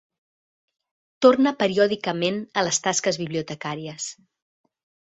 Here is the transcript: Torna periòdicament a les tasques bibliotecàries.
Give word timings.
Torna 1.25 1.53
periòdicament 1.61 2.43
a 2.55 2.65
les 2.69 2.83
tasques 2.89 3.23
bibliotecàries. 3.27 4.15